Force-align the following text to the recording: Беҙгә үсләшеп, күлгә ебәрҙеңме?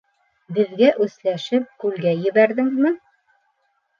Беҙгә 0.57 0.87
үсләшеп, 1.07 1.67
күлгә 1.83 2.13
ебәрҙеңме? 2.23 2.95